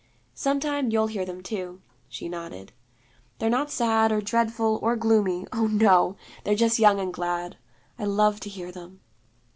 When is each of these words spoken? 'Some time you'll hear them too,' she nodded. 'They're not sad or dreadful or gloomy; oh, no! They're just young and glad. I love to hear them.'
'Some 0.33 0.59
time 0.59 0.89
you'll 0.89 1.05
hear 1.05 1.23
them 1.25 1.43
too,' 1.43 1.79
she 2.09 2.27
nodded. 2.27 2.71
'They're 3.37 3.51
not 3.51 3.69
sad 3.69 4.11
or 4.11 4.19
dreadful 4.19 4.79
or 4.81 4.95
gloomy; 4.95 5.45
oh, 5.53 5.67
no! 5.67 6.15
They're 6.43 6.55
just 6.55 6.79
young 6.79 6.99
and 6.99 7.13
glad. 7.13 7.55
I 7.99 8.05
love 8.05 8.39
to 8.39 8.49
hear 8.49 8.71
them.' 8.71 9.01